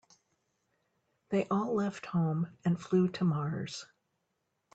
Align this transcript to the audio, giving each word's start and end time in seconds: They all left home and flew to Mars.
They 1.29 1.45
all 1.49 1.75
left 1.75 2.07
home 2.07 2.57
and 2.65 2.81
flew 2.81 3.07
to 3.09 3.23
Mars. 3.23 3.85